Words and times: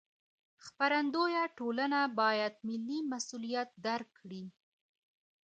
خپرندویه 0.65 1.43
ټولنې 1.57 2.01
باید 2.19 2.53
ملي 2.67 2.99
مسوولیت 3.11 3.69
درک 3.85 4.09
کړي. 4.19 4.43